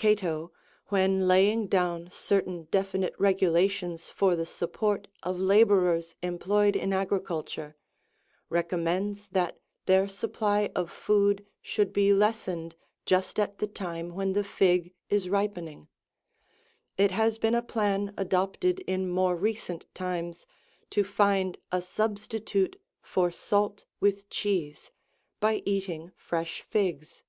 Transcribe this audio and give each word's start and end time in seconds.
91 0.00 0.16
Cato,92 0.46 0.50
when 0.90 1.26
laying 1.26 1.66
down 1.66 2.08
certain 2.12 2.68
defi 2.70 2.98
nite 2.98 3.18
regulations 3.18 4.08
for 4.10 4.36
the 4.36 4.46
support 4.46 5.08
of 5.24 5.40
labourers 5.40 6.14
employed 6.22 6.76
in 6.76 6.92
agri 6.92 7.18
culture, 7.20 7.74
recommends 8.48 9.30
that 9.30 9.58
their 9.86 10.06
supply 10.06 10.70
of 10.76 10.88
food 10.88 11.44
should 11.60 11.92
be 11.92 12.14
lessened 12.14 12.76
just 13.06 13.40
at 13.40 13.58
the 13.58 13.66
time 13.66 14.06
93 14.10 14.16
when 14.16 14.32
the 14.34 14.44
fig 14.44 14.94
is 15.10 15.28
ripening: 15.28 15.88
it 16.96 17.10
has 17.10 17.40
been 17.40 17.56
a 17.56 17.60
plan 17.60 18.14
adopted 18.16 18.78
in 18.86 19.10
more 19.10 19.34
recent 19.34 19.92
times, 19.96 20.46
to 20.90 21.02
find 21.02 21.58
a 21.72 21.82
substitute 21.82 22.80
for 23.00 23.32
salt 23.32 23.84
with 23.98 24.30
cheese, 24.30 24.92
by 25.40 25.60
eating 25.66 26.12
fresh 26.14 26.60
figs. 26.62 27.24